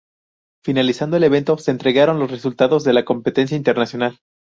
[0.65, 4.17] Finalizando el evento, se entregaron los resultados de la Competencia Internacional.